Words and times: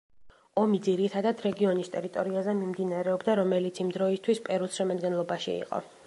ომი 0.59 0.77
ძირითადად 0.85 1.41
რეგიონის 1.47 1.91
ტერიტორიაზე 1.95 2.55
მიმდინარეობდა, 2.61 3.35
რომელიც 3.41 3.81
იმ 3.83 3.91
დროისთვის 3.97 4.41
პერუს 4.47 4.79
შემადგენლობაში 4.81 5.55
იყო. 5.59 5.83